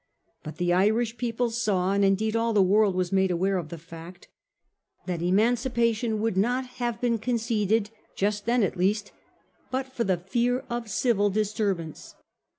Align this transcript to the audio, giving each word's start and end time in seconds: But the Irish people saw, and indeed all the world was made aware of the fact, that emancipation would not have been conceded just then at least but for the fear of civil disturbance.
But 0.41 0.55
the 0.57 0.73
Irish 0.73 1.15
people 1.15 1.51
saw, 1.51 1.91
and 1.93 2.03
indeed 2.03 2.35
all 2.35 2.53
the 2.53 2.61
world 2.63 2.95
was 2.95 3.11
made 3.11 3.29
aware 3.29 3.57
of 3.59 3.69
the 3.69 3.77
fact, 3.77 4.29
that 5.05 5.21
emancipation 5.21 6.19
would 6.21 6.35
not 6.35 6.65
have 6.81 6.99
been 6.99 7.19
conceded 7.19 7.91
just 8.15 8.47
then 8.47 8.63
at 8.63 8.77
least 8.77 9.11
but 9.69 9.85
for 9.85 10.03
the 10.03 10.17
fear 10.17 10.65
of 10.71 10.89
civil 10.89 11.29
disturbance. 11.29 12.15